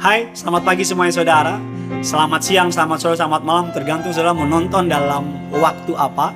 [0.00, 1.60] Hai, selamat pagi semuanya saudara.
[2.00, 6.32] Selamat siang, selamat sore, selamat malam, tergantung saudara menonton dalam waktu apa.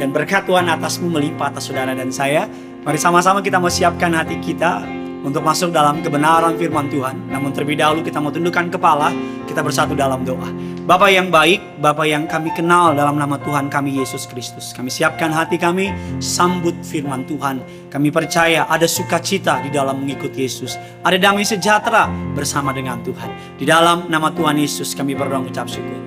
[0.00, 2.48] Dan berkat Tuhan atasmu melimpah atas saudara dan saya.
[2.80, 4.80] Mari sama-sama kita mau siapkan hati kita
[5.22, 7.30] untuk masuk dalam kebenaran firman Tuhan.
[7.30, 9.14] Namun terlebih dahulu kita mau tundukkan kepala,
[9.46, 10.50] kita bersatu dalam doa.
[10.82, 14.74] Bapak yang baik, Bapak yang kami kenal dalam nama Tuhan kami Yesus Kristus.
[14.74, 17.62] Kami siapkan hati kami, sambut firman Tuhan.
[17.86, 20.74] Kami percaya ada sukacita di dalam mengikuti Yesus.
[21.06, 23.54] Ada damai sejahtera bersama dengan Tuhan.
[23.54, 26.02] Di dalam nama Tuhan Yesus kami berdoa mengucap syukur.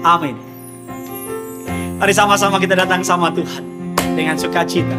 [0.00, 0.40] Amin.
[2.00, 3.60] Mari sama-sama kita datang sama Tuhan
[4.16, 4.96] dengan sukacita.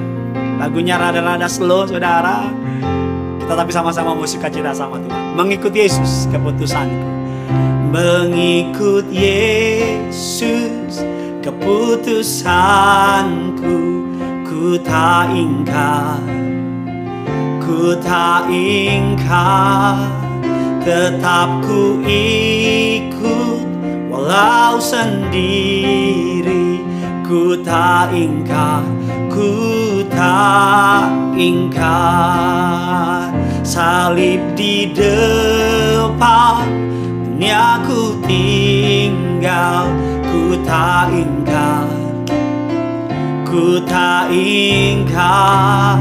[0.61, 2.45] Lagunya rada-rada slow saudara.
[3.41, 5.35] Kita tapi sama-sama mau sukacita sama Tuhan.
[5.35, 7.07] Mengikuti Yesus keputusanku.
[7.91, 11.03] Mengikut Yesus
[11.41, 12.45] keputusanku.
[14.45, 16.23] Ku tak ingkar
[17.65, 19.97] ku tak ingkar.
[20.85, 23.65] Tetap ku ikut
[24.09, 26.25] walau sendiri.
[27.25, 28.85] Ku tak ingkar
[29.33, 29.49] ku
[30.15, 33.35] tak ingkar.
[33.65, 36.63] Salib di depan
[37.27, 39.91] Dunia ku tinggal.
[40.31, 41.91] Ku tak ingkar
[43.43, 45.99] Ku tak ingkar.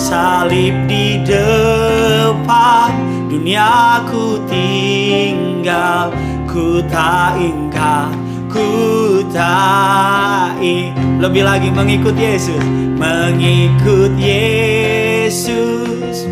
[0.00, 2.90] Salib di depan
[3.28, 6.08] Dunia ku tinggal.
[6.48, 8.21] Ku tak ingkar
[8.52, 12.60] Ku tak ingkar Lebih lagi mengikut Yesus.
[13.00, 16.28] Mengikut Yesus.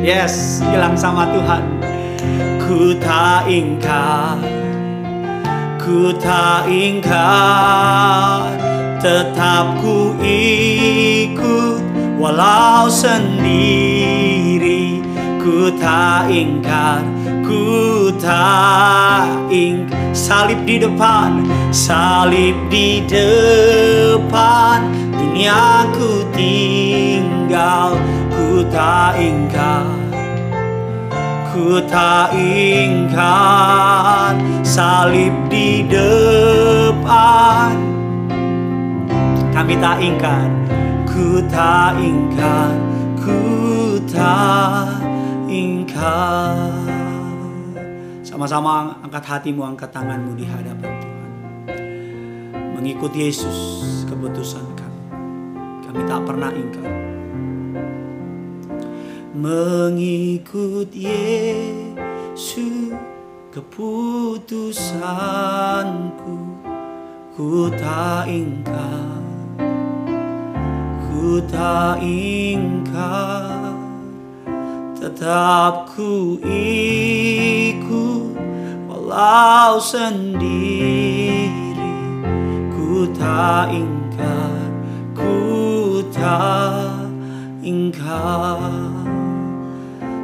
[0.00, 1.68] Yes, bilang sama Tuhan.
[2.64, 4.40] Ku tak ingkar
[5.76, 8.52] Ku tak ingkar
[9.00, 11.84] Tetap ku ikut
[12.18, 14.98] Walau sendiri.
[15.38, 17.17] Ku tak ingkar
[17.48, 24.84] Ku tak ingkar Salib di depan Salib di depan.
[25.16, 27.96] Dunia ku tinggal
[28.28, 29.96] Ku tak ingkar
[31.48, 37.72] Ku tak ingkar salib di depan.
[39.56, 40.52] Kami tak ingkar
[41.08, 42.76] Ku tak ingkar
[43.16, 43.40] Ku
[44.06, 44.47] tak
[48.38, 51.30] Sama-sama angkat hatimu, angkat tanganmu di hadapan Tuhan.
[52.70, 53.58] Mengikuti Yesus
[54.06, 55.02] keputusan kami.
[55.82, 56.86] Kami tak pernah ingkar.
[59.34, 62.94] Mengikut Yesus
[63.50, 66.38] keputusanku
[67.34, 69.18] ku tak ingkar.
[71.10, 73.74] Ku tak ingkar.
[74.94, 78.27] Tetap ku ikut
[79.08, 81.40] walau sendiri
[82.76, 84.68] ku tak ingkar
[85.16, 87.08] ku tak
[87.64, 88.60] ingkar.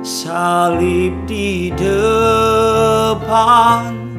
[0.05, 2.69] Salib di depan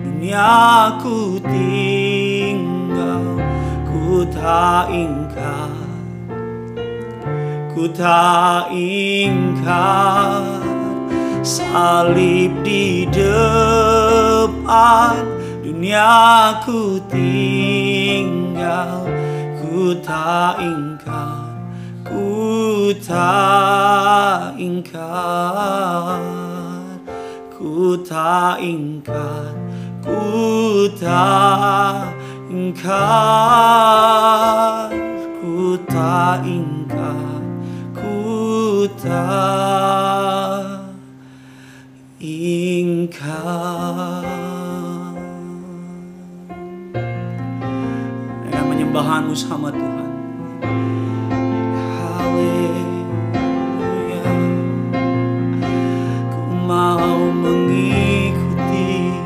[0.02, 3.38] dunia ku tinggal
[3.86, 5.78] Ku tak ingkar.
[7.70, 10.42] Ku tak ingkar
[11.46, 14.05] Salib di depan
[14.66, 19.06] dunia ku tinggal
[19.62, 21.54] Ku tak ingkar
[22.02, 26.18] Ku tak ingkar
[27.54, 29.54] Ku tak ingkar
[30.02, 32.10] Ku tak
[32.50, 33.06] ingkar
[35.38, 37.38] Ku tak ingkar
[37.94, 40.90] Ku tak
[42.18, 44.35] ingkar
[48.96, 50.08] Menyembahmu sama Tuhan.
[56.64, 59.20] Mau mengikuti.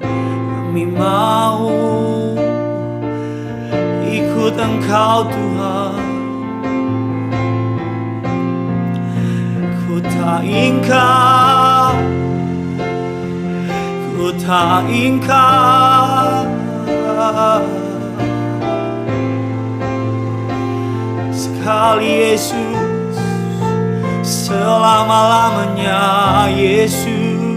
[0.00, 1.68] Kami mau
[4.08, 6.00] ikut Engkau Tuhan.
[9.76, 12.00] Ku tak ingkar.
[14.16, 16.48] Ku tak ingkar
[21.62, 23.14] kekal Yesus
[24.26, 27.54] selama-lamanya Yesus.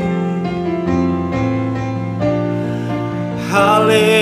[3.49, 4.13] Haleluya.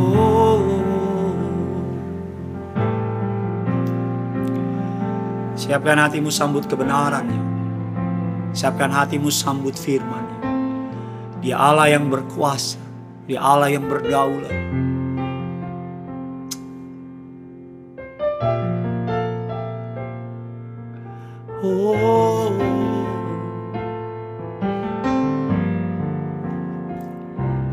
[0.00, 0.64] Oh.
[5.52, 7.44] Siapkan hatimu sambut kebenarannya.
[8.56, 10.29] Siapkan hatimu sambut firman
[11.40, 12.76] dia Allah yang berkuasa.
[13.24, 14.52] Dia Allah yang berdaulat.
[21.64, 22.52] Oh.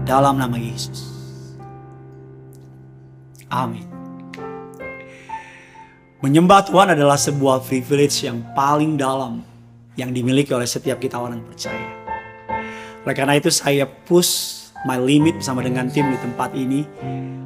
[0.08, 1.12] Dalam nama Yesus.
[3.52, 3.84] Amin.
[6.24, 9.44] Menyembah Tuhan adalah sebuah privilege yang paling dalam
[10.00, 12.07] yang dimiliki oleh setiap kita orang percaya.
[13.08, 16.84] Oleh karena itu saya push my limit bersama dengan tim di tempat ini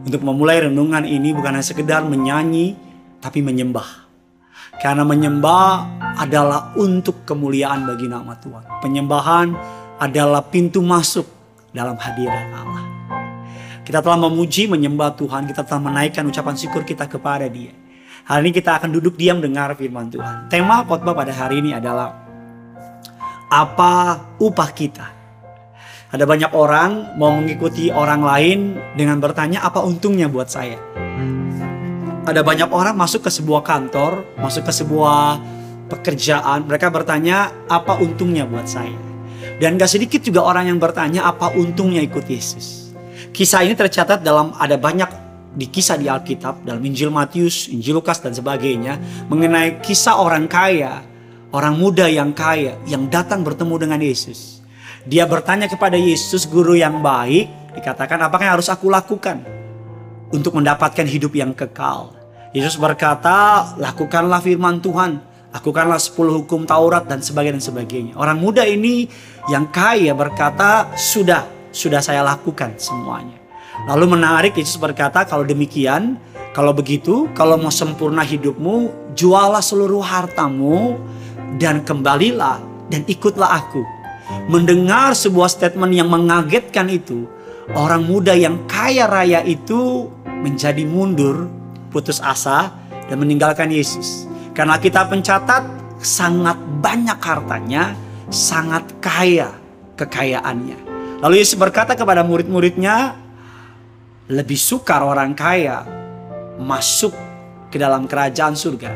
[0.02, 2.74] untuk memulai renungan ini bukan hanya sekedar menyanyi
[3.22, 4.10] tapi menyembah.
[4.82, 5.86] Karena menyembah
[6.18, 8.82] adalah untuk kemuliaan bagi nama Tuhan.
[8.82, 9.54] Penyembahan
[10.02, 11.30] adalah pintu masuk
[11.70, 12.82] dalam hadirat Allah.
[13.86, 17.70] Kita telah memuji, menyembah Tuhan, kita telah menaikkan ucapan syukur kita kepada Dia.
[18.26, 20.50] Hari ini kita akan duduk diam dengar firman Tuhan.
[20.50, 22.18] Tema khotbah pada hari ini adalah
[23.54, 25.21] apa upah kita?
[26.12, 30.76] Ada banyak orang mau mengikuti orang lain dengan bertanya apa untungnya buat saya.
[32.28, 35.40] Ada banyak orang masuk ke sebuah kantor, masuk ke sebuah
[35.88, 38.92] pekerjaan, mereka bertanya apa untungnya buat saya.
[39.56, 42.92] Dan gak sedikit juga orang yang bertanya apa untungnya ikut Yesus.
[43.32, 45.08] Kisah ini tercatat dalam ada banyak
[45.56, 49.00] di kisah di Alkitab, dalam Injil Matius, Injil Lukas dan sebagainya
[49.32, 51.08] mengenai kisah orang kaya,
[51.56, 54.61] orang muda yang kaya yang datang bertemu dengan Yesus.
[55.02, 59.42] Dia bertanya kepada Yesus, guru yang baik, dikatakan apakah yang harus aku lakukan
[60.30, 62.14] untuk mendapatkan hidup yang kekal.
[62.54, 65.18] Yesus berkata, lakukanlah firman Tuhan,
[65.50, 68.14] lakukanlah 10 hukum Taurat dan sebagainya dan sebagainya.
[68.14, 69.10] Orang muda ini
[69.50, 73.42] yang kaya berkata, sudah, sudah saya lakukan semuanya.
[73.90, 76.22] Lalu menarik Yesus berkata, kalau demikian,
[76.54, 81.02] kalau begitu, kalau mau sempurna hidupmu, jualah seluruh hartamu
[81.58, 82.62] dan kembalilah
[82.94, 84.01] dan ikutlah aku
[84.48, 87.28] mendengar sebuah statement yang mengagetkan itu,
[87.74, 90.10] orang muda yang kaya raya itu
[90.42, 91.48] menjadi mundur,
[91.94, 92.74] putus asa,
[93.08, 94.28] dan meninggalkan Yesus.
[94.52, 95.64] Karena kita pencatat
[96.02, 97.96] sangat banyak hartanya,
[98.34, 99.54] sangat kaya
[99.96, 100.80] kekayaannya.
[101.22, 103.14] Lalu Yesus berkata kepada murid-muridnya,
[104.32, 105.84] lebih sukar orang kaya
[106.58, 107.12] masuk
[107.68, 108.92] ke dalam kerajaan surga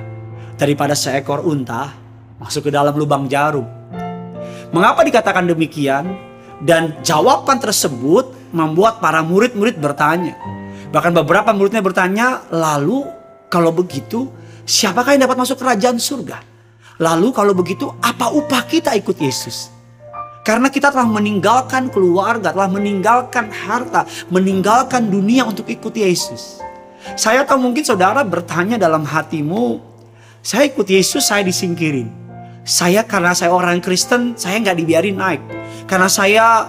[0.56, 1.92] daripada seekor unta
[2.40, 3.68] masuk ke dalam lubang jarum.
[4.76, 6.04] Mengapa dikatakan demikian?
[6.60, 10.36] Dan jawaban tersebut membuat para murid-murid bertanya.
[10.92, 13.08] Bahkan beberapa muridnya bertanya, lalu
[13.48, 14.28] kalau begitu
[14.68, 16.44] siapakah yang dapat masuk kerajaan surga?
[17.00, 19.72] Lalu kalau begitu apa upah kita ikut Yesus?
[20.44, 26.60] Karena kita telah meninggalkan keluarga, telah meninggalkan harta, meninggalkan dunia untuk ikut Yesus.
[27.16, 29.80] Saya tahu mungkin saudara bertanya dalam hatimu,
[30.44, 32.25] saya ikut Yesus, saya disingkirin.
[32.66, 35.42] Saya karena saya orang Kristen, saya nggak dibiarin naik.
[35.86, 36.66] Karena saya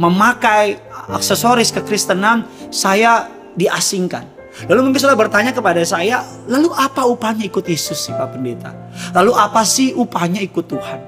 [0.00, 0.80] memakai
[1.12, 4.24] aksesoris kekristenan, saya diasingkan.
[4.64, 8.72] Lalu mungkin saudara bertanya kepada saya, lalu apa upahnya ikut Yesus sih Pak Pendeta?
[9.12, 11.00] Lalu apa sih upahnya ikut Tuhan?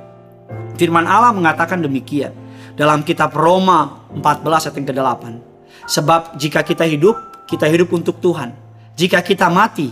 [0.76, 2.36] Firman Allah mengatakan demikian
[2.76, 5.22] dalam kitab Roma 14 ayat yang ke-8.
[5.88, 8.52] Sebab jika kita hidup, kita hidup untuk Tuhan.
[8.98, 9.88] Jika kita mati,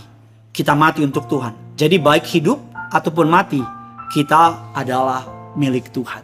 [0.53, 1.73] kita mati untuk Tuhan.
[1.73, 2.61] Jadi baik hidup
[2.93, 3.63] ataupun mati,
[4.11, 6.23] kita adalah milik Tuhan.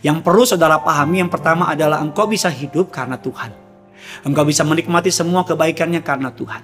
[0.00, 3.52] Yang perlu saudara pahami yang pertama adalah engkau bisa hidup karena Tuhan.
[4.26, 6.62] Engkau bisa menikmati semua kebaikannya karena Tuhan.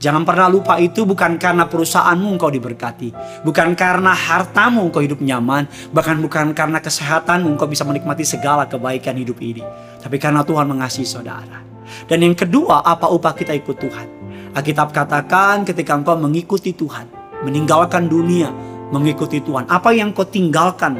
[0.00, 3.12] Jangan pernah lupa itu bukan karena perusahaanmu engkau diberkati.
[3.44, 5.68] Bukan karena hartamu engkau hidup nyaman.
[5.92, 9.60] Bahkan bukan karena kesehatanmu engkau bisa menikmati segala kebaikan hidup ini.
[10.00, 11.60] Tapi karena Tuhan mengasihi saudara.
[12.08, 14.08] Dan yang kedua apa upah kita ikut Tuhan.
[14.56, 17.04] Alkitab katakan ketika engkau mengikuti Tuhan.
[17.44, 18.52] Meninggalkan dunia
[18.90, 19.66] mengikuti Tuhan?
[19.70, 20.98] Apa yang kau tinggalkan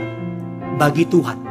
[0.78, 1.50] bagi Tuhan?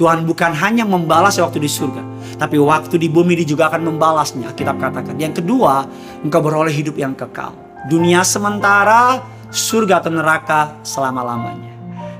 [0.00, 2.00] Tuhan bukan hanya membalas waktu di surga,
[2.40, 4.48] tapi waktu di bumi dia juga akan membalasnya.
[4.56, 5.20] Kitab katakan.
[5.20, 5.84] Yang kedua,
[6.24, 7.52] engkau beroleh hidup yang kekal.
[7.84, 9.20] Dunia sementara,
[9.52, 11.68] surga atau neraka selama-lamanya.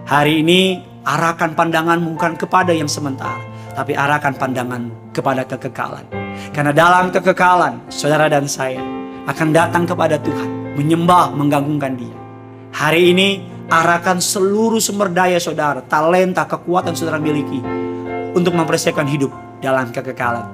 [0.05, 3.41] Hari ini arahkan pandangan bukan kepada yang sementara,
[3.73, 6.05] tapi arahkan pandangan kepada kekekalan.
[6.53, 8.85] Karena dalam kekekalan, saudara dan saya
[9.25, 12.17] akan datang kepada Tuhan, menyembah, menggantungkan Dia.
[12.71, 17.59] Hari ini arahkan seluruh sumber daya saudara, talenta, kekuatan saudara miliki
[18.31, 20.47] untuk mempersiapkan hidup dalam kekekalan.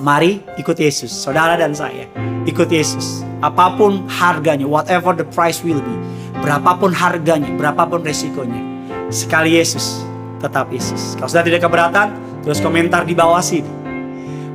[0.00, 2.08] Mari ikut Yesus, saudara dan saya.
[2.48, 3.20] Ikut Yesus.
[3.44, 5.96] Apa pun harganya, whatever the price will be.
[6.40, 8.64] Berapapun harganya, berapapun resikonya.
[9.12, 10.00] Sekali Yesus,
[10.40, 11.20] tetap Yesus.
[11.20, 13.79] Kalau sudah tidak keberatan, terus komentar di bawah sini.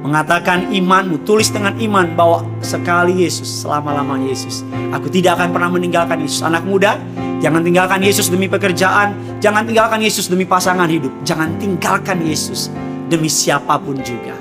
[0.06, 4.62] Mengatakan imanmu, tulis dengan iman bahwa sekali Yesus, selama-lamanya Yesus.
[4.94, 6.46] Aku tidak akan pernah meninggalkan Yesus.
[6.46, 7.02] Anak muda,
[7.46, 12.74] Jangan tinggalkan Yesus demi pekerjaan, jangan tinggalkan Yesus demi pasangan hidup, jangan tinggalkan Yesus
[13.06, 14.34] demi siapa pun juga.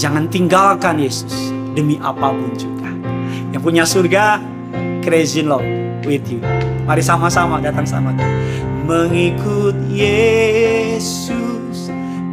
[0.00, 2.88] Jangan tinggalkan Yesus demi apa pun juga.
[3.52, 4.40] Yang punya surga,
[5.04, 5.68] crazy love
[6.08, 6.40] with you.
[6.88, 8.32] Mari sama-sama datang sama Tuhan.
[8.88, 11.43] Mengikut Yesus,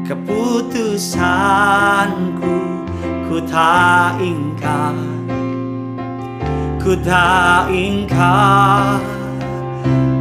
[0.08, 2.56] keputusanku
[3.28, 5.22] ku tak ingkar.
[6.82, 8.98] Ku tak ingkar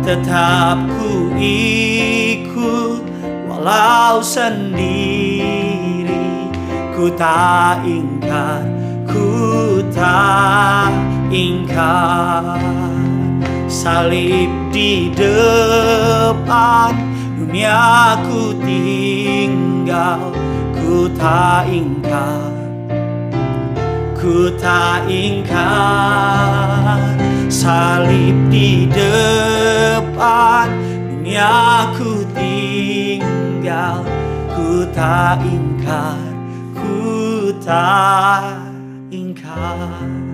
[0.04, 3.00] Tetap ku ikut
[3.48, 4.84] Walau sendiri
[6.92, 8.68] Ku tak ingkar
[9.08, 10.92] Ku tak
[11.32, 12.60] ingkar
[13.72, 16.92] Salib di depan
[17.50, 20.30] Dunia ku tinggal
[20.70, 22.54] Ku tak ingkar.
[24.14, 27.02] Ku tak ingkar.
[27.50, 30.70] Salib di depan
[31.10, 34.06] Dunia ku tinggal.
[34.54, 36.22] Ku tak ingkar
[36.70, 38.62] Ku tak
[39.10, 40.29] ingkar